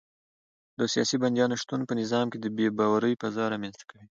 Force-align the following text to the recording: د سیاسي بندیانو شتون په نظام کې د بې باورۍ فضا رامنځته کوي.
د 0.77 0.79
سیاسي 0.93 1.15
بندیانو 1.23 1.59
شتون 1.61 1.81
په 1.85 1.93
نظام 2.01 2.25
کې 2.31 2.37
د 2.39 2.45
بې 2.55 2.67
باورۍ 2.77 3.13
فضا 3.21 3.43
رامنځته 3.53 3.83
کوي. 3.89 4.05